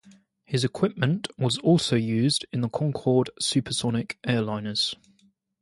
[0.45, 4.95] His equipment was also used in the Concorde supersonic airliners.